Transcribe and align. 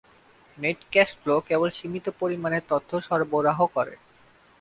Net 0.57 0.79
cash 0.91 1.09
flow 1.19 1.35
কেবল 1.47 1.69
সীমিত 1.77 2.05
পরিমাণে 2.21 2.59
তথ্য 2.71 2.91
সরবরাহ 3.07 3.59
করে। 3.75 3.93